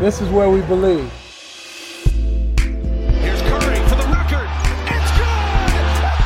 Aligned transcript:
This 0.00 0.22
is 0.22 0.30
where 0.30 0.48
we 0.48 0.62
believe. 0.62 1.12
Here's 3.20 3.42
Curry 3.42 3.76
for 3.86 3.96
the 3.96 4.08
record. 4.10 4.48
It's 4.88 5.10
good. 5.12 5.60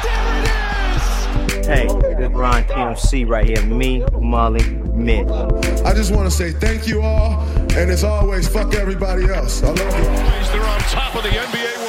There 0.05 0.39
it 0.39 0.47
is. 0.95 1.67
Hey, 1.67 1.87
this 1.89 2.21
is 2.21 2.29
Ron 2.29 2.63
TMC 2.63 3.29
right 3.29 3.45
here. 3.45 3.67
Me, 3.67 4.05
Molly, 4.13 4.65
Mint. 4.95 5.29
I 5.85 5.93
just 5.93 6.15
want 6.15 6.31
to 6.31 6.31
say 6.31 6.53
thank 6.53 6.87
you 6.87 7.03
all, 7.03 7.41
and 7.77 7.91
as 7.91 8.05
always, 8.05 8.47
fuck 8.47 8.77
everybody 8.77 9.25
else. 9.25 9.65
I 9.65 9.71
love 9.71 9.79
you. 9.79 9.85
They're 10.53 10.63
on 10.63 10.81
top 10.83 11.17
of 11.17 11.25
the 11.25 11.31
NBA 11.31 11.79
world. 11.79 11.84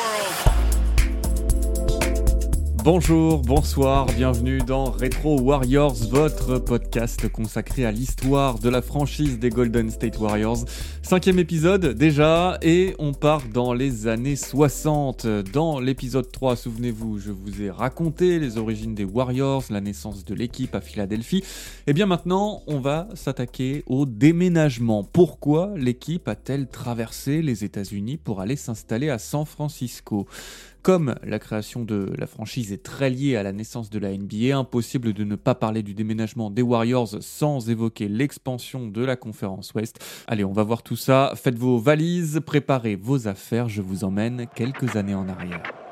Bonjour, 2.85 3.41
bonsoir, 3.41 4.05
bienvenue 4.05 4.59
dans 4.59 4.83
Retro 4.91 5.41
Warriors, 5.41 5.95
votre 6.11 6.59
podcast 6.59 7.27
consacré 7.29 7.83
à 7.83 7.91
l'histoire 7.91 8.59
de 8.59 8.69
la 8.69 8.83
franchise 8.83 9.39
des 9.39 9.49
Golden 9.49 9.89
State 9.89 10.19
Warriors. 10.19 10.65
Cinquième 11.01 11.39
épisode 11.39 11.95
déjà, 11.95 12.59
et 12.61 12.93
on 12.99 13.13
part 13.13 13.41
dans 13.51 13.73
les 13.73 14.05
années 14.05 14.35
60. 14.35 15.25
Dans 15.51 15.79
l'épisode 15.79 16.31
3, 16.31 16.55
souvenez-vous, 16.55 17.17
je 17.17 17.31
vous 17.31 17.63
ai 17.63 17.71
raconté 17.71 18.37
les 18.37 18.59
origines 18.59 18.93
des 18.93 19.03
Warriors, 19.03 19.63
la 19.71 19.81
naissance 19.81 20.23
de 20.23 20.35
l'équipe 20.35 20.75
à 20.75 20.79
Philadelphie. 20.79 21.43
Et 21.87 21.93
bien 21.93 22.05
maintenant, 22.05 22.61
on 22.67 22.79
va 22.79 23.07
s'attaquer 23.15 23.83
au 23.87 24.05
déménagement. 24.05 25.03
Pourquoi 25.03 25.73
l'équipe 25.75 26.27
a-t-elle 26.27 26.67
traversé 26.67 27.41
les 27.41 27.63
États-Unis 27.63 28.17
pour 28.17 28.41
aller 28.41 28.55
s'installer 28.55 29.09
à 29.09 29.17
San 29.17 29.43
Francisco? 29.43 30.27
Comme 30.85 31.15
la 31.23 31.39
création 31.39 31.83
de 31.83 32.13
la 32.15 32.27
franchise 32.27 32.71
est 32.71 32.83
très 32.83 33.09
liée 33.09 33.37
à 33.37 33.41
la 33.41 33.53
naissance 33.53 33.89
de 33.89 33.97
la 33.97 34.15
NBA, 34.15 34.55
impossible 34.55 35.13
de 35.13 35.23
ne 35.23 35.35
pas 35.35 35.55
parler 35.55 35.81
du 35.81 35.95
déménagement 35.95 36.51
des 36.51 36.61
Warriors 36.61 37.23
sans 37.23 37.71
évoquer 37.71 38.07
l'expansion 38.07 38.87
de 38.87 39.03
la 39.03 39.15
conférence 39.15 39.73
Ouest. 39.73 39.97
Allez, 40.27 40.45
on 40.45 40.53
va 40.53 40.61
voir 40.61 40.83
tout 40.83 40.95
ça. 40.95 41.33
Faites 41.37 41.57
vos 41.57 41.79
valises, 41.79 42.39
préparez 42.45 42.95
vos 42.97 43.27
affaires, 43.27 43.67
je 43.67 43.81
vous 43.81 44.03
emmène 44.03 44.45
quelques 44.55 44.95
années 44.95 45.15
en 45.15 45.27
arrière. 45.27 45.84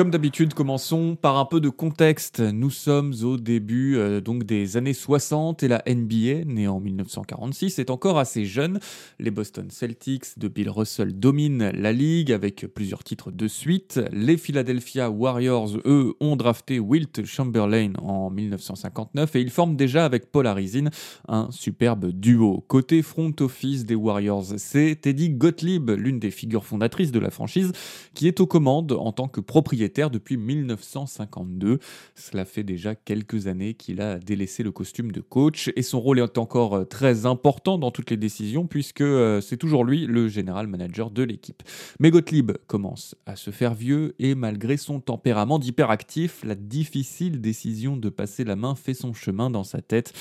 Comme 0.00 0.10
d'habitude, 0.10 0.54
commençons 0.54 1.14
par 1.14 1.36
un 1.36 1.44
peu 1.44 1.60
de 1.60 1.68
contexte. 1.68 2.40
Nous 2.40 2.70
sommes 2.70 3.12
au 3.22 3.36
début 3.36 3.98
euh, 3.98 4.22
donc 4.22 4.44
des 4.44 4.78
années 4.78 4.94
60 4.94 5.62
et 5.62 5.68
la 5.68 5.82
NBA, 5.86 6.46
née 6.46 6.66
en 6.68 6.80
1946, 6.80 7.78
est 7.78 7.90
encore 7.90 8.18
assez 8.18 8.46
jeune. 8.46 8.80
Les 9.18 9.30
Boston 9.30 9.68
Celtics 9.70 10.38
de 10.38 10.48
Bill 10.48 10.70
Russell 10.70 11.12
dominent 11.20 11.70
la 11.74 11.92
ligue 11.92 12.32
avec 12.32 12.66
plusieurs 12.74 13.04
titres 13.04 13.30
de 13.30 13.46
suite. 13.46 14.00
Les 14.10 14.38
Philadelphia 14.38 15.10
Warriors, 15.10 15.76
eux, 15.84 16.14
ont 16.20 16.34
drafté 16.34 16.78
Wilt 16.78 17.26
Chamberlain 17.26 17.92
en 17.98 18.30
1959 18.30 19.36
et 19.36 19.42
ils 19.42 19.50
forment 19.50 19.76
déjà 19.76 20.06
avec 20.06 20.32
Paul 20.32 20.46
Arizin 20.46 20.88
un 21.28 21.50
superbe 21.50 22.06
duo. 22.10 22.64
Côté 22.68 23.02
front 23.02 23.34
office 23.40 23.84
des 23.84 23.96
Warriors, 23.96 24.54
c'est 24.56 24.96
Teddy 25.02 25.28
Gottlieb, 25.28 25.90
l'une 25.90 26.18
des 26.18 26.30
figures 26.30 26.64
fondatrices 26.64 27.12
de 27.12 27.18
la 27.18 27.28
franchise, 27.28 27.72
qui 28.14 28.28
est 28.28 28.40
aux 28.40 28.46
commandes 28.46 28.92
en 28.92 29.12
tant 29.12 29.28
que 29.28 29.42
propriétaire 29.42 29.89
depuis 30.10 30.36
1952. 30.36 31.78
Cela 32.14 32.44
fait 32.44 32.62
déjà 32.62 32.94
quelques 32.94 33.46
années 33.46 33.74
qu'il 33.74 34.00
a 34.00 34.18
délaissé 34.18 34.62
le 34.62 34.70
costume 34.70 35.12
de 35.12 35.20
coach 35.20 35.70
et 35.76 35.82
son 35.82 36.00
rôle 36.00 36.20
est 36.20 36.38
encore 36.38 36.74
euh, 36.74 36.84
très 36.84 37.26
important 37.26 37.78
dans 37.78 37.90
toutes 37.90 38.10
les 38.10 38.16
décisions 38.16 38.66
puisque 38.66 39.00
euh, 39.00 39.40
c'est 39.40 39.56
toujours 39.56 39.84
lui 39.84 40.06
le 40.06 40.28
général 40.28 40.66
manager 40.66 41.10
de 41.10 41.22
l'équipe. 41.22 41.62
Mais 41.98 42.10
Gottlieb 42.10 42.52
commence 42.66 43.16
à 43.26 43.36
se 43.36 43.50
faire 43.50 43.74
vieux 43.74 44.14
et 44.18 44.34
malgré 44.34 44.76
son 44.76 45.00
tempérament 45.00 45.58
d'hyperactif, 45.58 46.44
la 46.44 46.54
difficile 46.54 47.40
décision 47.40 47.96
de 47.96 48.08
passer 48.08 48.44
la 48.44 48.56
main 48.56 48.74
fait 48.74 48.94
son 48.94 49.12
chemin 49.12 49.50
dans 49.50 49.64
sa 49.64 49.82
tête 49.82 50.12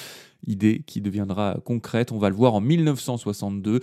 idée 0.48 0.84
qui 0.86 1.02
deviendra 1.02 1.58
concrète. 1.64 2.12
On 2.12 2.18
va 2.18 2.30
le 2.30 2.36
voir 2.36 2.54
en 2.54 2.62
1962. 2.62 3.80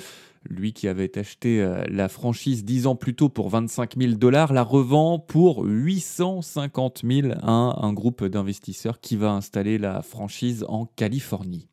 Lui 0.48 0.72
qui 0.72 0.86
avait 0.86 1.18
acheté 1.18 1.60
euh, 1.60 1.82
la 1.88 2.08
franchise 2.08 2.64
dix 2.64 2.86
ans 2.86 2.94
plus 2.94 3.14
tôt 3.14 3.28
pour 3.28 3.48
25 3.48 3.96
000 3.98 4.12
dollars, 4.14 4.52
la 4.52 4.62
revend 4.62 5.18
pour 5.18 5.64
850 5.64 7.02
000 7.04 7.28
à 7.42 7.84
un 7.84 7.92
groupe 7.92 8.24
d'investisseurs 8.24 9.00
qui 9.00 9.16
va 9.16 9.32
installer 9.32 9.78
la 9.78 10.02
franchise 10.02 10.64
en 10.68 10.86
Californie. 10.86 11.68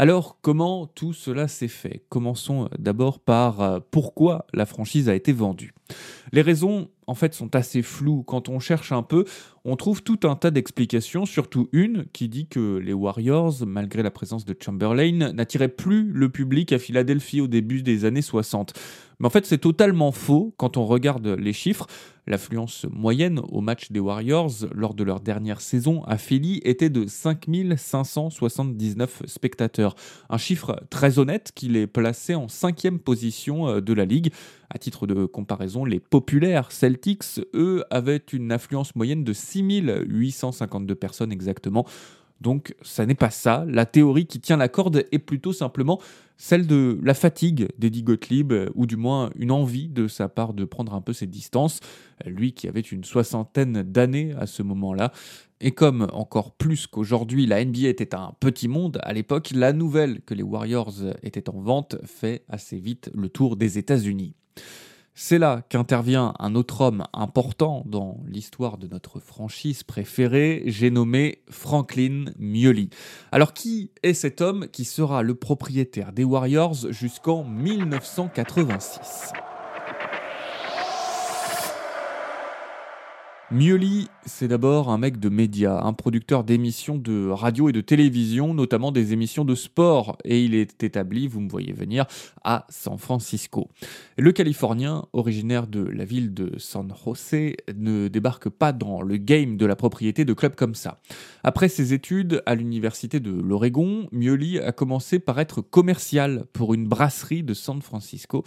Alors, 0.00 0.38
comment 0.40 0.86
tout 0.86 1.12
cela 1.12 1.48
s'est 1.48 1.66
fait? 1.66 2.04
Commençons 2.08 2.68
d'abord 2.78 3.18
par 3.18 3.60
euh, 3.60 3.80
pourquoi 3.90 4.46
la 4.54 4.64
franchise 4.64 5.08
a 5.08 5.14
été 5.16 5.32
vendue. 5.32 5.74
Les 6.30 6.42
raisons, 6.42 6.88
en 7.08 7.14
fait, 7.14 7.34
sont 7.34 7.56
assez 7.56 7.82
floues. 7.82 8.22
Quand 8.22 8.48
on 8.48 8.60
cherche 8.60 8.92
un 8.92 9.02
peu, 9.02 9.24
on 9.70 9.76
trouve 9.76 10.02
tout 10.02 10.20
un 10.24 10.34
tas 10.34 10.50
d'explications, 10.50 11.26
surtout 11.26 11.68
une 11.72 12.06
qui 12.12 12.28
dit 12.28 12.46
que 12.46 12.78
les 12.78 12.94
Warriors, 12.94 13.66
malgré 13.66 14.02
la 14.02 14.10
présence 14.10 14.46
de 14.46 14.56
Chamberlain, 14.58 15.32
n'attiraient 15.32 15.68
plus 15.68 16.10
le 16.10 16.30
public 16.30 16.72
à 16.72 16.78
Philadelphie 16.78 17.42
au 17.42 17.48
début 17.48 17.82
des 17.82 18.06
années 18.06 18.22
60. 18.22 18.72
Mais 19.20 19.26
en 19.26 19.30
fait, 19.30 19.46
c'est 19.46 19.58
totalement 19.58 20.12
faux 20.12 20.54
quand 20.56 20.76
on 20.76 20.86
regarde 20.86 21.26
les 21.26 21.52
chiffres. 21.52 21.86
L'affluence 22.28 22.86
moyenne 22.90 23.40
au 23.48 23.62
match 23.62 23.90
des 23.90 24.00
Warriors 24.00 24.52
lors 24.74 24.92
de 24.94 25.02
leur 25.02 25.20
dernière 25.20 25.62
saison 25.62 26.04
à 26.04 26.18
Philly 26.18 26.60
était 26.62 26.90
de 26.90 27.06
5579 27.06 29.22
spectateurs. 29.24 29.94
Un 30.28 30.36
chiffre 30.36 30.78
très 30.90 31.18
honnête 31.18 31.52
qui 31.54 31.68
les 31.68 31.86
plaçait 31.86 32.34
en 32.34 32.48
cinquième 32.48 32.98
position 32.98 33.68
euh, 33.68 33.80
de 33.80 33.94
la 33.94 34.04
ligue. 34.04 34.30
À 34.70 34.78
titre 34.78 35.06
de 35.06 35.24
comparaison, 35.24 35.86
les 35.86 36.00
populaires 36.00 36.70
Celtics, 36.70 37.40
eux, 37.54 37.82
avaient 37.90 38.22
une 38.34 38.52
affluence 38.52 38.94
moyenne 38.94 39.24
de 39.24 39.32
6852 39.62 40.94
personnes 40.94 41.32
exactement. 41.32 41.86
Donc 42.40 42.74
ça 42.82 43.04
n'est 43.06 43.14
pas 43.14 43.30
ça. 43.30 43.64
La 43.68 43.86
théorie 43.86 44.26
qui 44.26 44.40
tient 44.40 44.56
la 44.56 44.68
corde 44.68 45.04
est 45.10 45.18
plutôt 45.18 45.52
simplement 45.52 46.00
celle 46.36 46.68
de 46.68 47.00
la 47.02 47.14
fatigue 47.14 47.68
d'Eddie 47.78 48.04
Gottlieb, 48.04 48.52
ou 48.76 48.86
du 48.86 48.96
moins 48.96 49.30
une 49.34 49.50
envie 49.50 49.88
de 49.88 50.06
sa 50.06 50.28
part 50.28 50.54
de 50.54 50.64
prendre 50.64 50.94
un 50.94 51.00
peu 51.00 51.12
ses 51.12 51.26
distances, 51.26 51.80
lui 52.24 52.52
qui 52.52 52.68
avait 52.68 52.80
une 52.80 53.02
soixantaine 53.02 53.82
d'années 53.82 54.34
à 54.38 54.46
ce 54.46 54.62
moment-là. 54.62 55.12
Et 55.60 55.72
comme 55.72 56.06
encore 56.12 56.52
plus 56.52 56.86
qu'aujourd'hui 56.86 57.46
la 57.46 57.64
NBA 57.64 57.88
était 57.88 58.14
un 58.14 58.34
petit 58.38 58.68
monde, 58.68 59.00
à 59.02 59.12
l'époque, 59.12 59.50
la 59.52 59.72
nouvelle 59.72 60.20
que 60.20 60.34
les 60.34 60.44
Warriors 60.44 60.94
étaient 61.24 61.50
en 61.50 61.60
vente 61.60 61.96
fait 62.04 62.44
assez 62.48 62.78
vite 62.78 63.10
le 63.14 63.28
tour 63.28 63.56
des 63.56 63.76
États-Unis. 63.76 64.36
C'est 65.20 65.38
là 65.38 65.62
qu'intervient 65.68 66.32
un 66.38 66.54
autre 66.54 66.80
homme 66.80 67.02
important 67.12 67.82
dans 67.86 68.20
l'histoire 68.28 68.78
de 68.78 68.86
notre 68.86 69.18
franchise 69.18 69.82
préférée, 69.82 70.62
j'ai 70.66 70.92
nommé 70.92 71.42
Franklin 71.50 72.26
Mioli. 72.38 72.88
Alors 73.32 73.52
qui 73.52 73.90
est 74.04 74.14
cet 74.14 74.40
homme 74.40 74.68
qui 74.68 74.84
sera 74.84 75.24
le 75.24 75.34
propriétaire 75.34 76.12
des 76.12 76.22
Warriors 76.22 76.92
jusqu'en 76.92 77.42
1986 77.42 79.32
Mioli, 83.50 84.08
c'est 84.26 84.46
d'abord 84.46 84.90
un 84.90 84.98
mec 84.98 85.18
de 85.18 85.30
médias, 85.30 85.80
un 85.82 85.94
producteur 85.94 86.44
d'émissions 86.44 86.98
de 86.98 87.30
radio 87.30 87.70
et 87.70 87.72
de 87.72 87.80
télévision, 87.80 88.52
notamment 88.52 88.92
des 88.92 89.14
émissions 89.14 89.46
de 89.46 89.54
sport, 89.54 90.18
et 90.22 90.44
il 90.44 90.54
est 90.54 90.84
établi, 90.84 91.26
vous 91.28 91.40
me 91.40 91.48
voyez 91.48 91.72
venir, 91.72 92.04
à 92.44 92.66
San 92.68 92.98
Francisco. 92.98 93.70
Le 94.18 94.32
Californien, 94.32 95.06
originaire 95.14 95.66
de 95.66 95.80
la 95.80 96.04
ville 96.04 96.34
de 96.34 96.58
San 96.58 96.92
José, 97.02 97.56
ne 97.74 98.08
débarque 98.08 98.50
pas 98.50 98.74
dans 98.74 99.00
le 99.00 99.16
game 99.16 99.56
de 99.56 99.64
la 99.64 99.76
propriété 99.76 100.26
de 100.26 100.34
clubs 100.34 100.54
comme 100.54 100.74
ça. 100.74 101.00
Après 101.42 101.70
ses 101.70 101.94
études 101.94 102.42
à 102.44 102.54
l'université 102.54 103.18
de 103.18 103.30
l'Oregon, 103.30 104.08
Mioli 104.12 104.58
a 104.58 104.72
commencé 104.72 105.18
par 105.20 105.40
être 105.40 105.62
commercial 105.62 106.44
pour 106.52 106.74
une 106.74 106.86
brasserie 106.86 107.42
de 107.42 107.54
San 107.54 107.80
Francisco, 107.80 108.44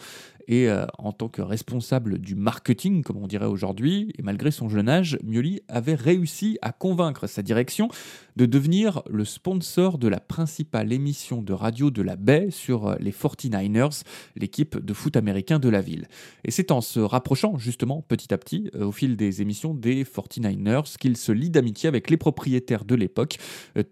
et 0.47 0.69
euh, 0.69 0.85
en 0.97 1.12
tant 1.12 1.29
que 1.29 1.41
responsable 1.41 2.19
du 2.19 2.35
marketing, 2.35 3.03
comme 3.03 3.18
on 3.18 3.28
dirait 3.28 3.46
aujourd'hui, 3.46 4.13
et 4.18 4.21
malgré 4.21 4.51
son 4.51 4.69
jeune 4.69 4.89
âge, 4.89 5.18
Mioli 5.24 5.62
avait 5.68 5.95
réussi 5.95 6.57
à 6.62 6.71
convaincre 6.71 7.27
sa 7.27 7.42
direction 7.42 7.89
de 8.36 8.45
devenir 8.45 9.04
le 9.10 9.25
sponsor 9.25 9.98
de 9.98 10.07
la 10.07 10.19
principale 10.19 10.94
émission 10.94 11.42
de 11.42 11.54
radio 11.54 11.92
de 11.92 12.01
la 12.01 12.15
baie 12.15 12.50
sur 12.50 12.88
euh, 12.88 12.95
les 13.00 13.12
49ers, 13.12 14.04
l'équipe 14.36 14.77
de 14.77 14.94
foot 14.94 15.15
américain 15.15 15.60
de 15.60 15.69
la 15.69 15.81
ville. 15.81 16.07
Et 16.44 16.51
c'est 16.51 16.71
en 16.71 16.81
se 16.81 17.00
rapprochant 17.00 17.57
justement 17.57 18.01
petit 18.01 18.33
à 18.33 18.38
petit 18.38 18.69
euh, 18.75 18.86
au 18.86 18.92
fil 18.92 19.15
des 19.15 19.42
émissions 19.42 19.74
des 19.74 20.04
49ers 20.04 20.98
qu'il 20.98 21.18
se 21.18 21.31
lie 21.31 21.50
d'amitié 21.50 21.88
avec 21.88 22.10
les 22.10 22.18
propriétaires 22.18 22.86
de 22.86 22.95
l'époque, 22.95 23.38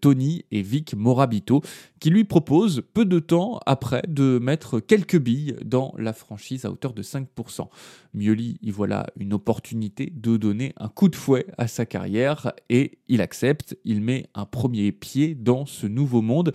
Tony 0.02 0.46
et 0.52 0.62
Vic 0.62 0.94
Morabito, 0.96 1.62
qui 2.00 2.10
lui 2.10 2.24
proposent 2.24 2.84
peu 2.94 3.06
de 3.06 3.20
temps 3.20 3.60
après 3.66 4.02
de 4.08 4.40
mettre 4.40 4.80
quelques 4.80 5.20
billes 5.20 5.56
dans 5.64 5.94
la 5.98 6.14
franchise 6.14 6.49
à 6.64 6.72
hauteur 6.72 6.94
de 6.94 7.04
5%. 7.04 7.68
Mioli 8.14 8.58
y 8.62 8.72
voilà 8.72 9.08
une 9.18 9.34
opportunité 9.34 10.12
de 10.14 10.38
donner 10.38 10.74
un 10.78 10.90
coup 10.90 11.10
de 11.10 11.16
fouet 11.16 11.46
à 11.58 11.68
sa 11.68 11.86
carrière 11.86 12.54
et 12.70 13.00
il 13.08 13.22
accepte, 13.22 13.78
il 13.86 14.02
met 14.02 14.28
un 14.34 14.46
premier 14.46 14.92
pied 14.92 15.36
dans 15.36 15.66
ce 15.66 15.88
nouveau 15.88 16.22
monde. 16.22 16.54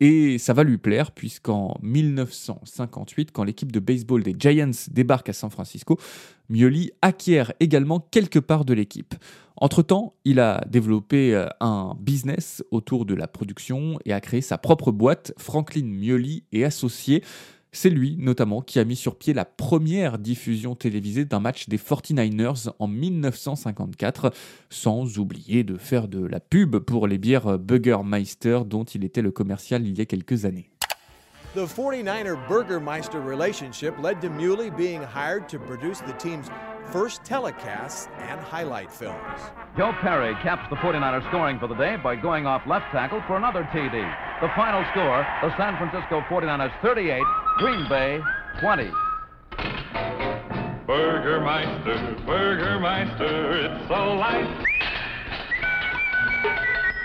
Et 0.00 0.36
ça 0.36 0.52
va 0.52 0.62
lui 0.62 0.76
plaire, 0.76 1.10
puisqu'en 1.10 1.78
1958, 1.82 3.32
quand 3.32 3.44
l'équipe 3.44 3.72
de 3.72 3.80
baseball 3.80 4.22
des 4.22 4.36
Giants 4.38 4.70
débarque 4.90 5.30
à 5.30 5.32
San 5.32 5.48
Francisco, 5.48 5.98
Mioli 6.50 6.92
acquiert 7.00 7.52
également 7.60 8.00
quelques 8.00 8.40
parts 8.40 8.66
de 8.66 8.74
l'équipe. 8.74 9.14
Entre-temps, 9.56 10.14
il 10.26 10.38
a 10.38 10.62
développé 10.68 11.34
euh, 11.34 11.48
un 11.60 11.96
business 11.98 12.62
autour 12.70 13.06
de 13.06 13.14
la 13.14 13.26
production 13.26 13.98
et 14.04 14.12
a 14.12 14.20
créé 14.20 14.42
sa 14.42 14.58
propre 14.58 14.92
boîte, 14.92 15.32
Franklin 15.38 15.84
Mioli 15.86 16.44
et 16.52 16.64
Associés. 16.64 17.22
C'est 17.76 17.90
lui 17.90 18.16
notamment 18.18 18.62
qui 18.62 18.78
a 18.78 18.84
mis 18.86 18.96
sur 18.96 19.16
pied 19.16 19.34
la 19.34 19.44
première 19.44 20.16
diffusion 20.16 20.74
télévisée 20.74 21.26
d'un 21.26 21.40
match 21.40 21.68
des 21.68 21.76
49ers 21.76 22.70
en 22.78 22.88
1954, 22.88 24.32
sans 24.70 25.18
oublier 25.18 25.62
de 25.62 25.76
faire 25.76 26.08
de 26.08 26.24
la 26.24 26.40
pub 26.40 26.78
pour 26.78 27.06
les 27.06 27.18
bières 27.18 27.58
Burgermeister 27.58 28.60
dont 28.64 28.84
il 28.84 29.04
était 29.04 29.20
le 29.20 29.30
commercial 29.30 29.86
il 29.86 29.98
y 29.98 30.00
a 30.00 30.06
quelques 30.06 30.46
années. 30.46 30.70
The 31.54 31.66
49er 31.66 32.38
Burgermeister 32.48 33.20
relationship 33.20 33.92
led 34.02 34.22
to 34.22 34.30
Muley 34.30 34.70
being 34.70 35.02
hired 35.02 35.46
to 35.50 35.58
produce 35.58 36.00
the 36.00 36.14
team's 36.18 36.48
first 36.90 37.24
telecasts 37.24 38.08
and 38.30 38.40
highlight 38.40 38.90
films. 38.90 39.40
Joe 39.76 39.92
Perry 40.00 40.34
caps 40.42 40.64
the 40.70 40.76
49ers 40.76 41.28
scoring 41.28 41.58
for 41.58 41.68
the 41.68 41.76
day 41.76 41.96
by 42.02 42.16
going 42.16 42.46
off 42.46 42.62
left 42.66 42.86
tackle 42.90 43.20
for 43.26 43.36
another 43.36 43.64
TD. 43.64 44.00
The 44.40 44.48
final 44.56 44.82
score, 44.92 45.26
the 45.42 45.54
San 45.58 45.76
Francisco 45.76 46.22
49ers 46.28 46.72
38, 46.80 47.22
Green 47.56 47.88
Bay 47.88 48.20
20. 48.60 48.90
Burgermeister, 50.86 52.14
Burgermeister, 52.26 53.56
it's 53.56 53.88
so 53.88 54.12
light 54.12 54.66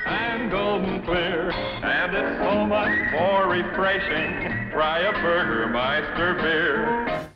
and 0.08 0.52
golden 0.52 1.02
clear, 1.04 1.52
and 1.52 2.14
it's 2.14 2.40
so 2.44 2.66
much 2.66 2.92
more 3.14 3.48
refreshing. 3.48 4.72
Try 4.72 5.00
a 5.00 5.14
Burgermeister 5.14 6.34
beer. 6.34 7.31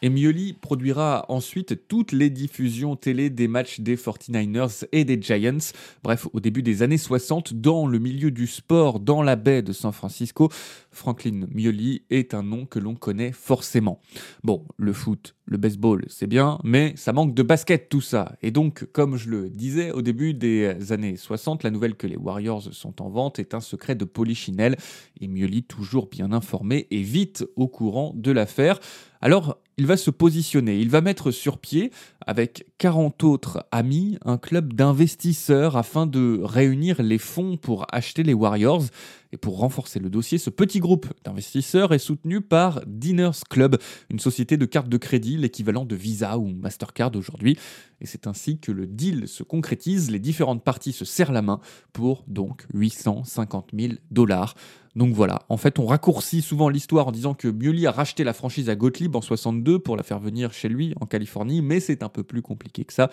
Et 0.00 0.10
Mioli 0.10 0.52
produira 0.52 1.26
ensuite 1.28 1.88
toutes 1.88 2.12
les 2.12 2.30
diffusions 2.30 2.94
télé 2.94 3.30
des 3.30 3.48
matchs 3.48 3.80
des 3.80 3.96
49ers 3.96 4.86
et 4.92 5.04
des 5.04 5.20
Giants. 5.20 5.72
Bref, 6.04 6.28
au 6.32 6.40
début 6.40 6.62
des 6.62 6.82
années 6.82 6.98
60, 6.98 7.54
dans 7.54 7.86
le 7.86 7.98
milieu 7.98 8.30
du 8.30 8.46
sport, 8.46 9.00
dans 9.00 9.22
la 9.22 9.34
baie 9.34 9.62
de 9.62 9.72
San 9.72 9.92
Francisco, 9.92 10.50
Franklin 10.92 11.46
Mioli 11.52 12.02
est 12.10 12.32
un 12.32 12.44
nom 12.44 12.64
que 12.64 12.78
l'on 12.78 12.94
connaît 12.94 13.32
forcément. 13.32 14.00
Bon, 14.44 14.64
le 14.76 14.92
foot, 14.92 15.34
le 15.46 15.56
baseball, 15.56 16.04
c'est 16.08 16.26
bien, 16.26 16.58
mais 16.62 16.92
ça 16.96 17.12
manque 17.12 17.34
de 17.34 17.42
basket 17.42 17.88
tout 17.88 18.00
ça. 18.00 18.36
Et 18.40 18.50
donc, 18.50 18.84
comme 18.92 19.16
je 19.16 19.28
le 19.28 19.50
disais, 19.50 19.90
au 19.90 20.02
début 20.02 20.32
des 20.32 20.92
années 20.92 21.16
60, 21.16 21.64
la 21.64 21.70
nouvelle 21.70 21.96
que 21.96 22.06
les 22.06 22.16
Warriors 22.16 22.72
sont 22.72 23.02
en 23.02 23.08
vente 23.08 23.38
est 23.38 23.54
un 23.54 23.60
secret 23.60 23.96
de 23.96 24.04
polichinelle. 24.04 24.76
Et 25.20 25.26
Mioli, 25.26 25.64
toujours 25.64 26.06
bien 26.06 26.32
informé, 26.32 26.86
est 26.90 27.02
vite 27.02 27.44
au 27.56 27.66
courant 27.66 28.12
de 28.14 28.30
l'affaire. 28.30 28.78
Alors, 29.20 29.58
il 29.78 29.86
va 29.86 29.96
se 29.96 30.10
positionner, 30.10 30.78
il 30.78 30.90
va 30.90 31.00
mettre 31.00 31.30
sur 31.30 31.58
pied, 31.58 31.92
avec 32.26 32.66
40 32.78 33.22
autres 33.24 33.64
amis, 33.70 34.18
un 34.24 34.36
club 34.36 34.74
d'investisseurs 34.74 35.76
afin 35.76 36.04
de 36.06 36.40
réunir 36.42 37.00
les 37.00 37.16
fonds 37.16 37.56
pour 37.56 37.86
acheter 37.90 38.24
les 38.24 38.34
Warriors. 38.34 38.84
Et 39.30 39.36
pour 39.36 39.58
renforcer 39.58 39.98
le 39.98 40.08
dossier, 40.08 40.38
ce 40.38 40.48
petit 40.48 40.80
groupe 40.80 41.06
d'investisseurs 41.22 41.92
est 41.92 41.98
soutenu 41.98 42.40
par 42.40 42.80
Diners 42.86 43.44
Club, 43.50 43.76
une 44.10 44.18
société 44.18 44.56
de 44.56 44.64
cartes 44.64 44.88
de 44.88 44.96
crédit, 44.96 45.36
l'équivalent 45.36 45.84
de 45.84 45.94
Visa 45.94 46.38
ou 46.38 46.48
Mastercard 46.48 47.14
aujourd'hui. 47.14 47.58
Et 48.00 48.06
c'est 48.06 48.26
ainsi 48.26 48.58
que 48.58 48.72
le 48.72 48.86
deal 48.86 49.28
se 49.28 49.42
concrétise, 49.42 50.10
les 50.10 50.18
différentes 50.18 50.64
parties 50.64 50.92
se 50.92 51.04
serrent 51.04 51.32
la 51.32 51.42
main 51.42 51.60
pour 51.92 52.24
donc 52.26 52.64
850 52.72 53.70
000 53.78 53.92
dollars. 54.10 54.54
Donc 54.98 55.14
voilà, 55.14 55.42
en 55.48 55.56
fait 55.56 55.78
on 55.78 55.86
raccourcit 55.86 56.42
souvent 56.42 56.68
l'histoire 56.68 57.06
en 57.06 57.12
disant 57.12 57.32
que 57.32 57.46
Mully 57.46 57.86
a 57.86 57.92
racheté 57.92 58.24
la 58.24 58.32
franchise 58.32 58.68
à 58.68 58.74
Gottlieb 58.74 59.14
en 59.14 59.20
62 59.20 59.78
pour 59.78 59.96
la 59.96 60.02
faire 60.02 60.18
venir 60.18 60.52
chez 60.52 60.68
lui 60.68 60.92
en 61.00 61.06
Californie, 61.06 61.62
mais 61.62 61.78
c'est 61.78 62.02
un 62.02 62.08
peu 62.08 62.24
plus 62.24 62.42
compliqué 62.42 62.84
que 62.84 62.92
ça. 62.92 63.08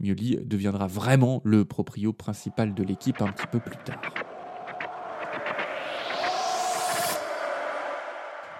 Mully 0.00 0.36
deviendra 0.44 0.86
vraiment 0.86 1.40
le 1.44 1.64
proprio 1.64 2.12
principal 2.12 2.74
de 2.74 2.82
l'équipe 2.82 3.22
un 3.22 3.28
petit 3.28 3.46
peu 3.46 3.58
plus 3.58 3.78
tard. 3.86 4.02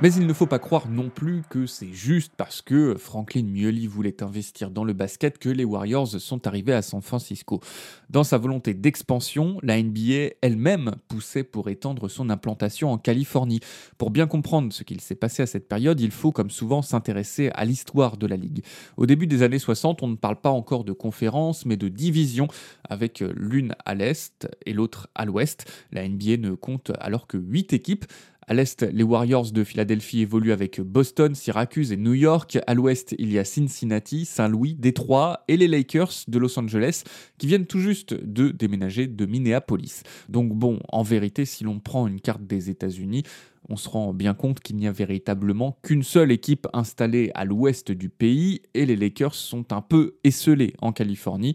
Mais 0.02 0.14
il 0.14 0.26
ne 0.26 0.32
faut 0.32 0.46
pas 0.46 0.58
croire 0.58 0.88
non 0.88 1.10
plus 1.10 1.42
que 1.50 1.66
c'est 1.66 1.92
juste 1.92 2.32
parce 2.34 2.62
que 2.62 2.94
Franklin 2.94 3.42
Mully 3.42 3.86
voulait 3.86 4.22
investir 4.22 4.70
dans 4.70 4.82
le 4.82 4.94
basket 4.94 5.36
que 5.36 5.50
les 5.50 5.66
Warriors 5.66 6.08
sont 6.08 6.46
arrivés 6.46 6.72
à 6.72 6.80
San 6.80 7.02
Francisco. 7.02 7.60
Dans 8.08 8.24
sa 8.24 8.38
volonté 8.38 8.72
d'expansion, 8.72 9.58
la 9.62 9.80
NBA 9.82 10.36
elle-même 10.40 10.92
poussait 11.08 11.44
pour 11.44 11.68
étendre 11.68 12.08
son 12.08 12.30
implantation 12.30 12.90
en 12.90 12.96
Californie. 12.96 13.60
Pour 13.98 14.10
bien 14.10 14.26
comprendre 14.26 14.72
ce 14.72 14.84
qu'il 14.84 15.02
s'est 15.02 15.14
passé 15.14 15.42
à 15.42 15.46
cette 15.46 15.68
période, 15.68 16.00
il 16.00 16.12
faut 16.12 16.32
comme 16.32 16.48
souvent 16.48 16.80
s'intéresser 16.80 17.50
à 17.52 17.66
l'histoire 17.66 18.16
de 18.16 18.26
la 18.26 18.36
ligue. 18.36 18.64
Au 18.96 19.04
début 19.04 19.26
des 19.26 19.42
années 19.42 19.58
60, 19.58 20.02
on 20.02 20.08
ne 20.08 20.16
parle 20.16 20.40
pas 20.40 20.48
encore 20.48 20.84
de 20.84 20.92
conférences, 20.92 21.66
mais 21.66 21.76
de 21.76 21.88
divisions, 21.88 22.48
avec 22.88 23.20
l'une 23.20 23.74
à 23.84 23.94
l'est 23.94 24.48
et 24.64 24.72
l'autre 24.72 25.08
à 25.14 25.26
l'ouest. 25.26 25.70
La 25.92 26.08
NBA 26.08 26.38
ne 26.38 26.54
compte 26.54 26.90
alors 27.00 27.26
que 27.26 27.36
8 27.36 27.74
équipes. 27.74 28.06
À 28.50 28.54
l'est, 28.54 28.82
les 28.82 29.04
Warriors 29.04 29.52
de 29.52 29.62
Philadelphie 29.62 30.22
évoluent 30.22 30.50
avec 30.50 30.80
Boston, 30.80 31.36
Syracuse 31.36 31.92
et 31.92 31.96
New 31.96 32.14
York. 32.14 32.58
À 32.66 32.74
l'ouest, 32.74 33.14
il 33.16 33.30
y 33.30 33.38
a 33.38 33.44
Cincinnati, 33.44 34.24
Saint-Louis, 34.24 34.74
Détroit 34.74 35.44
et 35.46 35.56
les 35.56 35.68
Lakers 35.68 36.24
de 36.26 36.36
Los 36.36 36.58
Angeles 36.58 37.04
qui 37.38 37.46
viennent 37.46 37.66
tout 37.66 37.78
juste 37.78 38.12
de 38.12 38.48
déménager 38.48 39.06
de 39.06 39.24
Minneapolis. 39.24 40.02
Donc 40.28 40.52
bon, 40.52 40.80
en 40.88 41.04
vérité, 41.04 41.44
si 41.44 41.62
l'on 41.62 41.78
prend 41.78 42.08
une 42.08 42.20
carte 42.20 42.42
des 42.42 42.70
États-Unis, 42.70 43.22
on 43.68 43.76
se 43.76 43.88
rend 43.88 44.12
bien 44.12 44.34
compte 44.34 44.58
qu'il 44.58 44.74
n'y 44.74 44.88
a 44.88 44.92
véritablement 44.92 45.78
qu'une 45.84 46.02
seule 46.02 46.32
équipe 46.32 46.66
installée 46.72 47.30
à 47.36 47.44
l'ouest 47.44 47.92
du 47.92 48.08
pays 48.08 48.62
et 48.74 48.84
les 48.84 48.96
Lakers 48.96 49.36
sont 49.36 49.72
un 49.72 49.80
peu 49.80 50.16
esselés 50.24 50.74
en 50.80 50.90
Californie. 50.90 51.54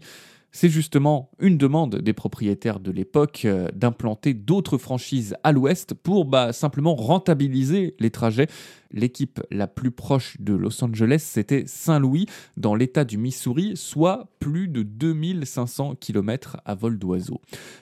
C'est 0.52 0.70
justement 0.70 1.30
une 1.38 1.58
demande 1.58 1.96
des 1.96 2.12
propriétaires 2.12 2.80
de 2.80 2.90
l'époque 2.90 3.42
euh, 3.44 3.68
d'implanter 3.74 4.32
d'autres 4.32 4.78
franchises 4.78 5.36
à 5.44 5.52
l'ouest 5.52 5.92
pour 5.92 6.24
bah, 6.24 6.52
simplement 6.52 6.94
rentabiliser 6.94 7.94
les 7.98 8.10
trajets. 8.10 8.46
L'équipe 8.90 9.40
la 9.50 9.66
plus 9.66 9.90
proche 9.90 10.40
de 10.40 10.54
Los 10.54 10.82
Angeles, 10.82 11.22
c'était 11.26 11.64
Saint-Louis, 11.66 12.26
dans 12.56 12.74
l'état 12.74 13.04
du 13.04 13.18
Missouri, 13.18 13.76
soit 13.76 14.30
plus 14.38 14.68
de 14.68 14.82
2500 14.82 15.96
km 15.96 16.56
à 16.64 16.74
vol 16.74 16.98
d'oiseau. 16.98 17.40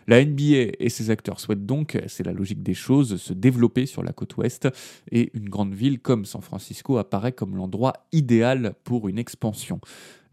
La 0.08 0.24
NBA 0.24 0.72
et 0.80 0.88
ses 0.88 1.10
acteurs 1.10 1.40
souhaitent 1.40 1.66
donc, 1.66 1.98
c'est 2.08 2.26
la 2.26 2.32
logique 2.32 2.62
des 2.62 2.74
choses, 2.74 3.16
se 3.20 3.32
développer 3.32 3.86
sur 3.86 4.02
la 4.02 4.12
côte 4.12 4.36
ouest 4.38 4.68
et 5.12 5.30
une 5.34 5.48
grande 5.48 5.74
ville 5.74 6.00
comme 6.00 6.24
San 6.24 6.40
Francisco 6.40 6.96
apparaît 6.96 7.32
comme 7.32 7.54
l'endroit 7.54 7.92
idéal 8.12 8.74
pour 8.82 9.08
une 9.08 9.18
expansion. 9.18 9.80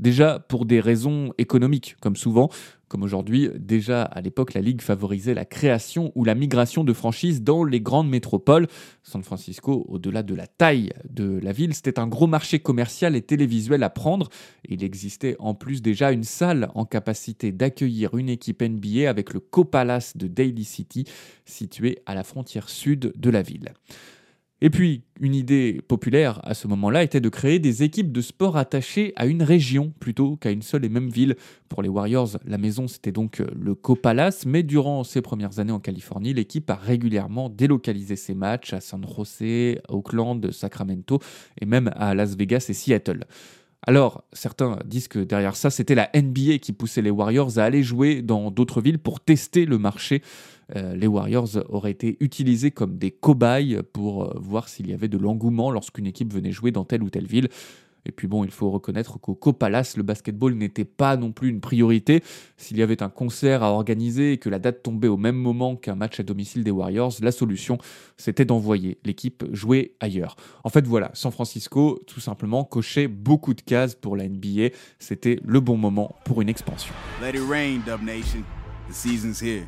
Déjà 0.01 0.39
pour 0.39 0.65
des 0.65 0.80
raisons 0.80 1.31
économiques, 1.38 1.95
comme 2.01 2.15
souvent, 2.15 2.49
comme 2.92 3.04
aujourd'hui, 3.04 3.49
déjà 3.56 4.02
à 4.02 4.19
l'époque, 4.19 4.54
la 4.54 4.59
Ligue 4.59 4.81
favorisait 4.81 5.33
la 5.33 5.45
création 5.45 6.11
ou 6.16 6.25
la 6.25 6.35
migration 6.35 6.83
de 6.83 6.92
franchises 6.92 7.42
dans 7.42 7.64
les 7.64 7.80
grandes 7.80 8.09
métropoles. 8.09 8.68
San 9.02 9.23
Francisco, 9.23 9.85
au-delà 9.87 10.23
de 10.23 10.35
la 10.35 10.45
taille 10.45 10.92
de 11.09 11.40
la 11.42 11.54
ville, 11.54 11.73
c'était 11.73 11.99
un 11.99 12.07
gros 12.07 12.28
marché 12.28 12.59
commercial 12.59 13.16
et 13.16 13.21
télévisuel 13.21 13.83
à 13.83 13.90
prendre. 13.90 14.28
Il 14.68 14.83
existait 14.83 15.37
en 15.40 15.54
plus 15.54 15.81
déjà 15.81 16.11
une 16.11 16.25
salle 16.25 16.69
en 16.75 16.83
capacité 16.83 17.54
d'accueillir 17.54 18.18
une 18.18 18.28
équipe 18.28 18.61
NBA 18.61 19.09
avec 19.09 19.33
le 19.33 19.40
Copalace 19.40 20.18
de 20.18 20.28
Daly 20.28 20.66
City, 20.66 21.06
situé 21.45 21.99
à 22.06 22.14
la 22.14 22.25
frontière 22.25 22.68
sud 22.68 23.14
de 23.16 23.30
la 23.30 23.42
ville. 23.42 23.71
Et 24.63 24.69
puis, 24.69 25.03
une 25.19 25.33
idée 25.33 25.81
populaire 25.87 26.39
à 26.44 26.53
ce 26.53 26.68
moment-là 26.68 27.01
était 27.01 27.19
de 27.19 27.30
créer 27.30 27.57
des 27.57 27.81
équipes 27.81 28.11
de 28.11 28.21
sport 28.21 28.57
attachées 28.57 29.11
à 29.15 29.25
une 29.25 29.41
région 29.41 29.91
plutôt 29.99 30.35
qu'à 30.35 30.51
une 30.51 30.61
seule 30.61 30.85
et 30.85 30.89
même 30.89 31.09
ville. 31.09 31.35
Pour 31.68 31.81
les 31.81 31.89
Warriors, 31.89 32.37
la 32.45 32.59
maison 32.59 32.87
c'était 32.87 33.11
donc 33.11 33.39
le 33.39 33.73
Copalace, 33.73 34.45
mais 34.45 34.61
durant 34.61 35.03
ses 35.03 35.23
premières 35.23 35.57
années 35.57 35.71
en 35.71 35.80
Californie, 35.80 36.33
l'équipe 36.33 36.69
a 36.69 36.75
régulièrement 36.75 37.49
délocalisé 37.49 38.15
ses 38.15 38.35
matchs 38.35 38.73
à 38.73 38.81
San 38.81 39.03
José, 39.03 39.80
Oakland, 39.89 40.51
Sacramento 40.51 41.19
et 41.59 41.65
même 41.65 41.91
à 41.95 42.13
Las 42.13 42.35
Vegas 42.35 42.68
et 42.69 42.73
Seattle. 42.73 43.25
Alors, 43.88 44.23
certains 44.31 44.78
disent 44.85 45.07
que 45.07 45.19
derrière 45.19 45.56
ça, 45.56 45.71
c'était 45.71 45.95
la 45.95 46.09
NBA 46.14 46.59
qui 46.59 46.71
poussait 46.71 47.02
les 47.02 47.09
Warriors 47.09 47.57
à 47.57 47.64
aller 47.64 47.81
jouer 47.81 48.21
dans 48.21 48.52
d'autres 48.52 48.80
villes 48.80 49.00
pour 49.00 49.19
tester 49.19 49.66
le 49.66 49.80
marché. 49.80 50.21
Euh, 50.76 50.95
les 50.95 51.07
Warriors 51.07 51.50
auraient 51.69 51.92
été 51.92 52.18
utilisés 52.19 52.71
comme 52.71 52.97
des 52.97 53.11
cobayes 53.11 53.80
pour 53.92 54.23
euh, 54.23 54.40
voir 54.40 54.69
s'il 54.69 54.90
y 54.90 54.94
avait 54.94 55.07
de 55.07 55.18
l'engouement 55.18 55.71
lorsqu'une 55.71 56.06
équipe 56.06 56.31
venait 56.31 56.52
jouer 56.52 56.71
dans 56.71 56.85
telle 56.85 57.02
ou 57.02 57.09
telle 57.09 57.26
ville. 57.26 57.50
Et 58.05 58.11
puis 58.11 58.27
bon, 58.27 58.43
il 58.43 58.51
faut 58.51 58.69
reconnaître 58.71 59.19
qu'au 59.19 59.35
Copalas, 59.35 59.93
le 59.97 60.03
basketball 60.03 60.53
n'était 60.53 60.85
pas 60.85 61.17
non 61.17 61.31
plus 61.31 61.49
une 61.49 61.61
priorité. 61.61 62.23
S'il 62.57 62.77
y 62.77 62.81
avait 62.81 63.03
un 63.03 63.09
concert 63.09 63.63
à 63.63 63.71
organiser 63.71 64.33
et 64.33 64.37
que 64.37 64.49
la 64.49 64.59
date 64.59 64.83
tombait 64.83 65.07
au 65.07 65.17
même 65.17 65.35
moment 65.35 65.75
qu'un 65.75 65.95
match 65.95 66.19
à 66.19 66.23
domicile 66.23 66.63
des 66.63 66.71
Warriors, 66.71 67.13
la 67.21 67.31
solution, 67.31 67.77
c'était 68.17 68.45
d'envoyer 68.45 68.97
l'équipe 69.03 69.43
jouer 69.51 69.95
ailleurs. 69.99 70.35
En 70.63 70.69
fait, 70.69 70.85
voilà, 70.87 71.11
San 71.13 71.31
Francisco, 71.31 71.99
tout 72.07 72.19
simplement, 72.19 72.63
cochait 72.63 73.07
beaucoup 73.07 73.53
de 73.53 73.61
cases 73.61 73.95
pour 73.95 74.15
la 74.15 74.27
NBA. 74.27 74.69
C'était 74.99 75.39
le 75.43 75.59
bon 75.59 75.77
moment 75.77 76.15
pour 76.25 76.41
une 76.41 76.49
expansion. 76.49 76.93
Let 77.21 77.35
it 77.35 77.47
rain, 77.49 77.79
Dub 77.85 78.03
Nation. 78.03 78.43
The 78.89 78.93
season's 78.93 79.41
here. 79.41 79.67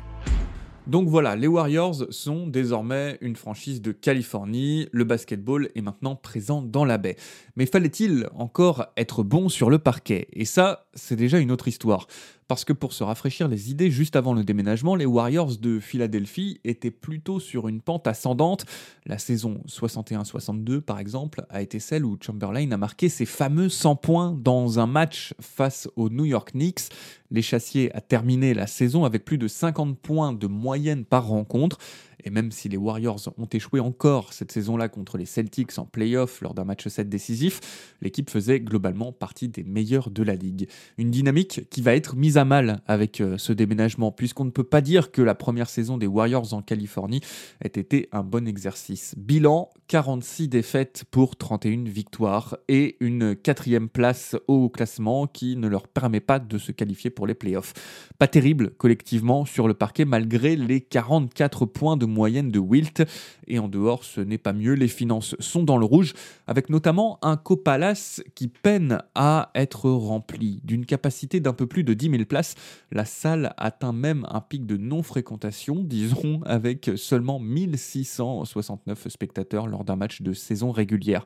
Donc 0.86 1.08
voilà, 1.08 1.34
les 1.34 1.46
Warriors 1.46 2.04
sont 2.10 2.46
désormais 2.46 3.16
une 3.22 3.36
franchise 3.36 3.80
de 3.80 3.90
Californie, 3.90 4.86
le 4.92 5.04
basketball 5.04 5.70
est 5.74 5.80
maintenant 5.80 6.14
présent 6.14 6.60
dans 6.60 6.84
la 6.84 6.98
baie. 6.98 7.16
Mais 7.56 7.64
fallait-il 7.64 8.28
encore 8.34 8.86
être 8.98 9.22
bon 9.22 9.48
sur 9.48 9.70
le 9.70 9.78
parquet? 9.78 10.28
Et 10.34 10.44
ça, 10.44 10.86
c'est 10.92 11.16
déjà 11.16 11.38
une 11.38 11.50
autre 11.50 11.68
histoire 11.68 12.06
parce 12.48 12.64
que 12.64 12.72
pour 12.72 12.92
se 12.92 13.02
rafraîchir 13.04 13.48
les 13.48 13.70
idées 13.70 13.90
juste 13.90 14.16
avant 14.16 14.34
le 14.34 14.44
déménagement, 14.44 14.94
les 14.94 15.06
Warriors 15.06 15.56
de 15.56 15.80
Philadelphie 15.80 16.60
étaient 16.64 16.90
plutôt 16.90 17.40
sur 17.40 17.68
une 17.68 17.80
pente 17.80 18.06
ascendante. 18.06 18.66
La 19.06 19.18
saison 19.18 19.60
61-62 19.68 20.80
par 20.80 20.98
exemple 20.98 21.44
a 21.48 21.62
été 21.62 21.78
celle 21.78 22.04
où 22.04 22.18
Chamberlain 22.20 22.70
a 22.72 22.76
marqué 22.76 23.08
ses 23.08 23.26
fameux 23.26 23.68
100 23.68 23.96
points 23.96 24.36
dans 24.38 24.78
un 24.78 24.86
match 24.86 25.34
face 25.40 25.88
aux 25.96 26.10
New 26.10 26.24
York 26.24 26.52
Knicks. 26.52 26.90
L'échassier 27.30 27.94
a 27.96 28.00
terminé 28.00 28.54
la 28.54 28.66
saison 28.66 29.04
avec 29.04 29.24
plus 29.24 29.38
de 29.38 29.48
50 29.48 29.98
points 29.98 30.32
de 30.32 30.46
moyenne 30.46 31.04
par 31.04 31.26
rencontre. 31.26 31.78
Et 32.22 32.30
même 32.30 32.50
si 32.50 32.68
les 32.68 32.76
Warriors 32.76 33.20
ont 33.36 33.46
échoué 33.46 33.80
encore 33.80 34.32
cette 34.32 34.52
saison-là 34.52 34.88
contre 34.88 35.18
les 35.18 35.26
Celtics 35.26 35.78
en 35.78 35.86
playoff 35.86 36.40
lors 36.40 36.54
d'un 36.54 36.64
match 36.64 36.86
7 36.86 37.08
décisif, 37.08 37.60
l'équipe 38.00 38.30
faisait 38.30 38.60
globalement 38.60 39.12
partie 39.12 39.48
des 39.48 39.64
meilleurs 39.64 40.10
de 40.10 40.22
la 40.22 40.34
ligue. 40.34 40.68
Une 40.98 41.10
dynamique 41.10 41.68
qui 41.70 41.82
va 41.82 41.94
être 41.94 42.16
mise 42.16 42.38
à 42.38 42.44
mal 42.44 42.82
avec 42.86 43.20
euh, 43.20 43.38
ce 43.38 43.52
déménagement, 43.52 44.12
puisqu'on 44.12 44.44
ne 44.44 44.50
peut 44.50 44.64
pas 44.64 44.80
dire 44.80 45.10
que 45.10 45.22
la 45.22 45.34
première 45.34 45.68
saison 45.68 45.98
des 45.98 46.06
Warriors 46.06 46.54
en 46.54 46.62
Californie 46.62 47.20
ait 47.62 47.68
été 47.68 48.08
un 48.12 48.22
bon 48.22 48.46
exercice. 48.46 49.14
Bilan 49.16 49.70
46 49.88 50.48
défaites 50.48 51.04
pour 51.10 51.36
31 51.36 51.84
victoires 51.84 52.56
et 52.68 52.96
une 53.00 53.36
quatrième 53.36 53.88
place 53.88 54.36
au 54.48 54.68
classement 54.68 55.26
qui 55.26 55.56
ne 55.56 55.68
leur 55.68 55.88
permet 55.88 56.20
pas 56.20 56.38
de 56.38 56.58
se 56.58 56.72
qualifier 56.72 57.10
pour 57.10 57.26
les 57.26 57.34
playoffs. 57.34 57.74
Pas 58.18 58.28
terrible 58.28 58.70
collectivement 58.70 59.44
sur 59.44 59.68
le 59.68 59.74
parquet 59.74 60.04
malgré 60.04 60.56
les 60.56 60.80
44 60.80 61.66
points 61.66 61.96
de 61.96 62.03
moyenne 62.04 62.50
de 62.50 62.58
Wilt. 62.58 63.02
Et 63.46 63.58
en 63.58 63.68
dehors, 63.68 64.04
ce 64.04 64.20
n'est 64.20 64.38
pas 64.38 64.52
mieux, 64.52 64.74
les 64.74 64.88
finances 64.88 65.34
sont 65.38 65.62
dans 65.62 65.76
le 65.76 65.84
rouge, 65.84 66.14
avec 66.46 66.70
notamment 66.70 67.18
un 67.22 67.36
copalace 67.36 68.22
qui 68.34 68.48
peine 68.48 68.98
à 69.14 69.50
être 69.54 69.90
rempli. 69.90 70.60
D'une 70.64 70.86
capacité 70.86 71.40
d'un 71.40 71.52
peu 71.52 71.66
plus 71.66 71.84
de 71.84 71.94
10 71.94 72.10
000 72.10 72.24
places, 72.24 72.54
la 72.90 73.04
salle 73.04 73.54
atteint 73.56 73.92
même 73.92 74.26
un 74.30 74.40
pic 74.40 74.66
de 74.66 74.76
non-fréquentation, 74.76 75.82
disons, 75.82 76.40
avec 76.44 76.90
seulement 76.96 77.38
1669 77.38 79.08
spectateurs 79.08 79.66
lors 79.66 79.84
d'un 79.84 79.96
match 79.96 80.22
de 80.22 80.32
saison 80.32 80.70
régulière. 80.70 81.24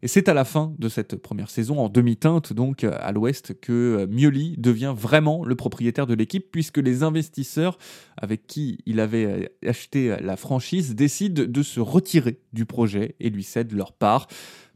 Et 0.00 0.06
c'est 0.06 0.28
à 0.28 0.34
la 0.34 0.44
fin 0.44 0.74
de 0.78 0.88
cette 0.88 1.16
première 1.16 1.50
saison, 1.50 1.80
en 1.80 1.88
demi-teinte 1.88 2.52
donc 2.52 2.84
à 2.84 3.10
l'ouest, 3.10 3.58
que 3.60 3.72
euh, 3.72 4.06
Mioli 4.06 4.54
devient 4.56 4.94
vraiment 4.96 5.44
le 5.44 5.56
propriétaire 5.56 6.06
de 6.06 6.14
l'équipe, 6.14 6.52
puisque 6.52 6.78
les 6.78 7.02
investisseurs 7.02 7.78
avec 8.16 8.46
qui 8.46 8.78
il 8.86 9.00
avait 9.00 9.24
euh, 9.24 9.68
acheté 9.68 10.16
la 10.20 10.36
franchise 10.36 10.94
décident 10.94 11.42
de 11.44 11.62
se 11.64 11.80
retirer 11.80 12.38
du 12.52 12.64
projet 12.64 13.16
et 13.18 13.28
lui 13.28 13.42
cèdent 13.42 13.72
leur 13.72 13.92
part 13.92 14.28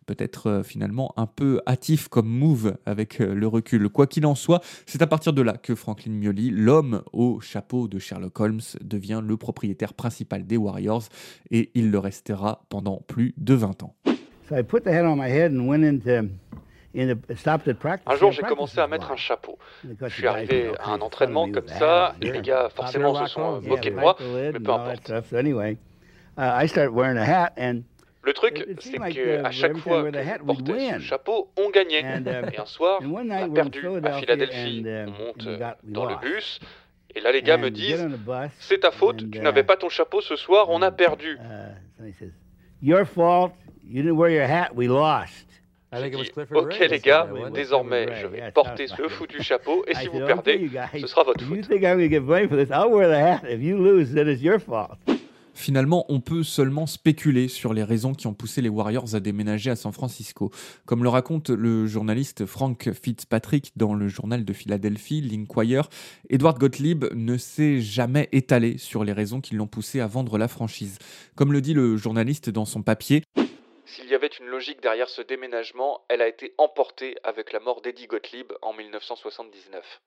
peut-être 0.07 0.49
euh, 0.49 0.63
finalement 0.65 1.15
un 1.17 1.27
peu 1.27 1.61
hâtif 1.69 2.09
comme 2.09 2.27
move 2.29 2.77
avec 2.85 3.21
le 3.21 3.47
recul. 3.47 3.89
Quoi 3.91 4.09
qu'il 4.09 4.27
en 4.27 4.35
soit, 4.35 4.61
c'est 4.87 5.03
à 5.03 5.07
partir 5.07 5.33
de 5.33 5.43
là 5.43 5.57
que 5.57 5.77
Franklin 5.77 6.11
Mioli, 6.11 6.51
l'homme 6.51 7.03
au 7.13 7.39
chapeau 7.39 7.87
de 7.87 8.01
Sherlock 8.01 8.41
Holmes, 8.41 8.61
devient 8.83 9.23
le 9.25 9.37
propriétaire 9.37 9.95
principal 9.95 10.45
des 10.45 10.57
Warriors 10.57 11.05
et 11.53 11.71
il 11.75 11.93
le 11.93 12.01
restera 12.01 12.67
pendant 12.69 13.05
plus 13.07 13.35
de 13.37 13.55
20 13.55 13.85
ans. 13.85 13.95
Un 18.07 18.17
jour, 18.17 18.33
j'ai 18.33 18.43
commencé 18.43 18.79
à 18.79 18.87
mettre 18.87 19.11
un 19.11 19.17
chapeau. 19.17 19.59
Je 19.83 20.09
suis 20.09 20.27
arrivé 20.27 20.73
à 20.79 20.91
un 20.91 21.01
entraînement 21.01 21.51
comme 21.51 21.69
ça, 21.69 22.15
et 22.21 22.31
les 22.31 22.43
gars, 22.43 22.69
forcément, 22.75 23.15
se 23.27 23.33
sont 23.33 23.61
moqués 23.63 23.91
de 23.91 23.97
moi, 23.97 24.17
mais 24.53 24.53
peu 24.61 24.71
importe. 24.73 25.13
Le 28.25 28.33
truc, 28.35 28.65
c'est 28.79 28.99
qu'à 28.99 29.51
chaque 29.51 29.77
fois 29.79 30.03
que 30.11 30.19
je 30.23 30.39
portais 30.45 30.73
ce 30.99 30.99
chapeau, 31.01 31.51
on 31.59 31.71
gagnait. 31.71 32.03
Et 32.53 32.59
un 32.59 32.67
soir, 32.67 33.01
on 33.03 33.31
a 33.31 33.49
perdu 33.49 33.81
à 34.05 34.13
Philadelphie. 34.21 34.85
On 34.87 35.25
monte 35.25 35.49
dans 35.85 36.05
le 36.05 36.17
bus, 36.21 36.61
et 37.15 37.21
là, 37.21 37.33
les 37.33 37.43
gars 37.43 37.57
me 37.57 37.71
disent 37.71 38.07
C'est 38.59 38.81
ta 38.81 38.91
faute, 38.91 39.31
tu 39.31 39.41
n'avais 39.41 39.63
pas 39.65 39.77
ton 39.77 39.89
chapeau 39.89 40.21
ce 40.21 40.37
soir, 40.37 40.67
on 40.69 40.83
a 40.83 40.91
perdu. 40.91 41.39
Your 42.83 43.05
fault, 43.07 43.53
You 43.93 44.03
didn't 44.03 44.17
wear 44.17 44.31
your 44.31 44.49
hat, 44.49 44.75
we 44.75 44.89
lost. 44.89 45.47
Ok 46.55 46.79
les 46.91 47.01
gars, 47.01 47.29
désormais 47.53 48.07
je 48.23 48.27
vais 48.27 48.51
porter 48.51 48.87
ce 48.87 49.07
foutu 49.07 49.43
chapeau 49.43 49.85
et 49.87 49.95
si 50.01 50.07
vous 50.07 50.21
perdez, 50.21 50.71
ce 50.99 51.07
sera 51.07 51.25
votre 51.25 51.45
faute. 51.45 51.71
Finalement, 55.53 56.07
on 56.09 56.21
peut 56.21 56.43
seulement 56.43 56.87
spéculer 56.87 57.49
sur 57.49 57.75
les 57.75 57.85
raisons 57.85 58.15
qui 58.15 58.27
ont 58.27 58.33
poussé 58.33 58.63
les 58.63 58.71
Warriors 58.71 59.15
à 59.15 59.21
déménager 59.21 59.69
à 59.69 59.77
San 59.77 59.93
Francisco. 59.93 60.51
Comme 60.87 61.03
le 61.03 61.11
raconte 61.11 61.51
le 61.51 61.87
journaliste 61.87 62.47
Frank 62.47 62.91
Fitzpatrick 62.95 63.73
dans 63.77 63.93
le 63.93 64.09
journal 64.09 64.47
de 64.47 64.53
Philadelphie, 64.55 65.21
l'Inquirer, 65.21 65.83
Edward 66.31 66.59
Gottlieb 66.59 67.05
ne 67.15 67.37
s'est 67.37 67.83
jamais 67.83 68.31
étalé 68.33 68.79
sur 68.79 69.05
les 69.05 69.13
raisons 69.13 69.43
qui 69.43 69.55
l'ont 69.55 69.67
poussé 69.67 70.01
à 70.01 70.07
vendre 70.07 70.39
la 70.39 70.49
franchise. 70.49 70.99
Comme 71.35 71.53
le 71.53 71.61
dit 71.61 71.75
le 71.75 71.99
journaliste 71.99 72.49
dans 72.49 72.65
son 72.65 72.81
papier, 72.81 73.23
s'il 73.93 74.09
y 74.09 74.15
avait 74.15 74.31
une 74.41 74.47
logique 74.47 74.81
derrière 74.81 75.11
ce 75.11 75.21
déménagement, 75.21 76.01
elle 76.09 76.23
a 76.23 76.29
été 76.29 76.55
emportée 76.57 77.15
avec 77.25 77.53
la 77.53 77.61
mort 77.61 77.83
d'Eddie 77.83 78.07
Gottlieb 78.07 78.51
en 78.63 78.73
1979. 78.73 80.01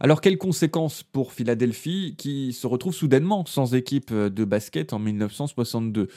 Alors 0.00 0.22
quelles 0.22 0.38
conséquences 0.38 1.02
pour 1.02 1.34
Philadelphie 1.34 2.14
qui 2.16 2.54
se 2.54 2.66
retrouve 2.66 2.94
soudainement 2.94 3.44
sans 3.44 3.74
équipe 3.74 4.14
de 4.14 4.44
basket 4.44 4.94
en 4.94 4.98
1962 4.98 6.08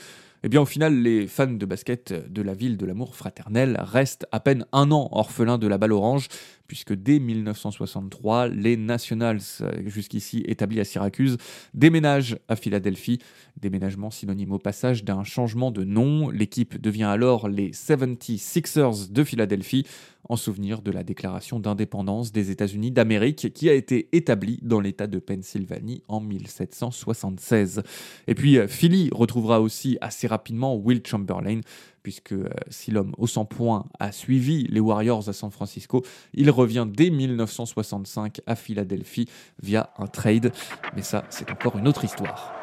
eh 0.45 0.49
bien, 0.49 0.59
au 0.59 0.65
final, 0.65 1.01
les 1.01 1.25
fans 1.27 1.47
de 1.47 1.65
basket 1.65 2.13
de 2.13 2.41
la 2.41 2.53
ville 2.53 2.75
de 2.75 2.85
l'amour 2.85 3.15
fraternel 3.15 3.77
restent 3.79 4.27
à 4.33 4.41
peine 4.41 4.65
un 4.73 4.91
an 4.91 5.07
orphelins 5.13 5.57
de 5.57 5.67
la 5.67 5.77
balle 5.77 5.93
orange, 5.93 6.27
puisque 6.67 6.93
dès 6.93 7.19
1963, 7.19 8.49
les 8.49 8.75
Nationals, 8.75 9.39
jusqu'ici 9.85 10.43
établis 10.45 10.81
à 10.81 10.83
Syracuse, 10.83 11.37
déménagent 11.73 12.37
à 12.49 12.57
Philadelphie. 12.57 13.19
Déménagement 13.61 14.11
synonyme 14.11 14.51
au 14.51 14.59
passage 14.59 15.05
d'un 15.05 15.23
changement 15.23 15.71
de 15.71 15.85
nom. 15.85 16.29
L'équipe 16.29 16.81
devient 16.81 17.03
alors 17.03 17.47
les 17.47 17.71
76ers 17.71 19.11
de 19.11 19.23
Philadelphie, 19.23 19.85
en 20.29 20.35
souvenir 20.35 20.81
de 20.81 20.91
la 20.91 21.03
déclaration 21.03 21.59
d'indépendance 21.59 22.31
des 22.31 22.49
États-Unis 22.49 22.91
d'Amérique 22.91 23.53
qui 23.53 23.69
a 23.69 23.73
été 23.73 24.09
établie 24.13 24.59
dans 24.61 24.79
l'État 24.79 25.07
de 25.07 25.19
Pennsylvanie 25.19 26.01
en 26.07 26.21
1776. 26.21 27.83
Et 28.27 28.35
puis, 28.35 28.57
Philly 28.67 29.09
retrouvera 29.11 29.61
aussi 29.61 29.97
assez 30.01 30.27
rapidement 30.33 30.75
Will 30.75 31.01
Chamberlain, 31.05 31.61
puisque 32.01 32.33
euh, 32.33 32.49
si 32.69 32.91
l'homme 32.91 33.13
au 33.17 33.27
100 33.27 33.45
points 33.45 33.85
a 33.99 34.11
suivi 34.11 34.63
les 34.63 34.79
Warriors 34.79 35.29
à 35.29 35.33
San 35.33 35.51
Francisco, 35.51 36.03
il 36.33 36.49
revient 36.49 36.87
dès 36.89 37.09
1965 37.09 38.41
à 38.47 38.55
Philadelphie 38.55 39.29
via 39.61 39.91
un 39.97 40.07
trade. 40.07 40.51
Mais 40.95 41.03
ça, 41.03 41.23
c'est 41.29 41.49
encore 41.51 41.77
une 41.77 41.87
autre 41.87 42.03
histoire. 42.03 42.62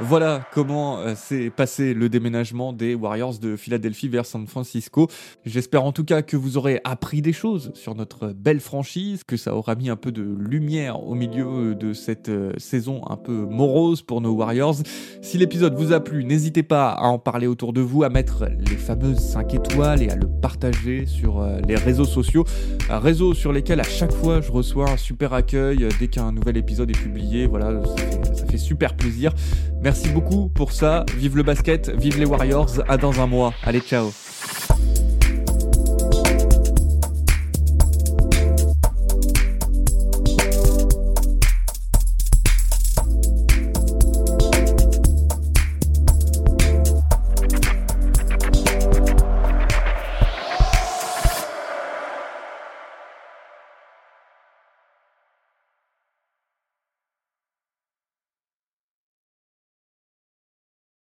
Voilà 0.00 0.46
comment 0.52 1.00
euh, 1.00 1.16
s'est 1.16 1.50
passé 1.50 1.92
le 1.92 2.08
déménagement 2.08 2.72
des 2.72 2.94
Warriors 2.94 3.36
de 3.40 3.56
Philadelphie 3.56 4.06
vers 4.06 4.26
San 4.26 4.46
Francisco. 4.46 5.08
J'espère 5.44 5.82
en 5.82 5.90
tout 5.90 6.04
cas 6.04 6.22
que 6.22 6.36
vous 6.36 6.56
aurez 6.56 6.80
appris 6.84 7.20
des 7.20 7.32
choses 7.32 7.72
sur 7.74 7.96
notre 7.96 8.28
belle 8.28 8.60
franchise, 8.60 9.24
que 9.26 9.36
ça 9.36 9.56
aura 9.56 9.74
mis 9.74 9.90
un 9.90 9.96
peu 9.96 10.12
de 10.12 10.22
lumière 10.22 11.02
au 11.02 11.16
milieu 11.16 11.74
de 11.74 11.92
cette 11.94 12.28
euh, 12.28 12.52
saison 12.58 13.02
un 13.08 13.16
peu 13.16 13.32
morose 13.32 14.02
pour 14.02 14.20
nos 14.20 14.34
Warriors. 14.34 14.76
Si 15.20 15.36
l'épisode 15.36 15.74
vous 15.74 15.92
a 15.92 15.98
plu, 15.98 16.22
n'hésitez 16.22 16.62
pas 16.62 16.90
à 16.90 17.08
en 17.08 17.18
parler 17.18 17.48
autour 17.48 17.72
de 17.72 17.80
vous, 17.80 18.04
à 18.04 18.08
mettre 18.08 18.46
les 18.46 18.76
fameuses 18.76 19.18
5 19.18 19.54
étoiles 19.54 20.02
et 20.04 20.10
à 20.10 20.14
le 20.14 20.28
partager 20.28 21.06
sur 21.06 21.40
euh, 21.40 21.58
les 21.66 21.74
réseaux 21.74 22.04
sociaux. 22.04 22.44
Un 22.88 23.00
réseau 23.00 23.34
sur 23.34 23.52
lesquels 23.52 23.80
à 23.80 23.84
chaque 23.84 24.12
fois 24.12 24.42
je 24.42 24.52
reçois 24.52 24.90
un 24.90 24.96
super 24.96 25.32
accueil 25.32 25.88
dès 25.98 26.06
qu'un 26.06 26.30
nouvel 26.30 26.56
épisode 26.56 26.88
est 26.88 26.98
publié. 26.98 27.48
Voilà, 27.48 27.82
ça 28.32 28.46
fait 28.46 28.58
super 28.58 28.94
plaisir. 28.94 29.32
Merci 29.88 30.10
beaucoup 30.10 30.50
pour 30.50 30.72
ça. 30.72 31.06
Vive 31.16 31.38
le 31.38 31.42
basket, 31.42 31.88
vive 31.88 32.18
les 32.18 32.26
Warriors. 32.26 32.82
À 32.88 32.98
dans 32.98 33.22
un 33.22 33.26
mois. 33.26 33.54
Allez, 33.64 33.80
ciao. 33.80 34.12